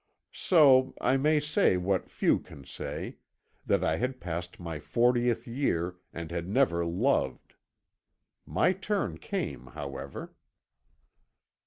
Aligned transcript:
So 0.33 0.95
I 0.99 1.15
may 1.15 1.39
say 1.39 1.77
what 1.77 2.09
few 2.09 2.39
can 2.39 2.65
say 2.65 3.17
that 3.67 3.83
I 3.83 3.97
had 3.97 4.19
passed 4.19 4.59
my 4.59 4.79
fortieth 4.79 5.45
year, 5.45 5.97
and 6.11 6.31
had 6.31 6.49
never 6.49 6.83
loved. 6.83 7.53
"My 8.43 8.73
turn 8.73 9.19
came, 9.19 9.67
however. 9.67 10.33